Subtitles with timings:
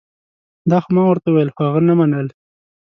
[0.69, 2.27] دا خو ما ورته وویل خو هغه نه منل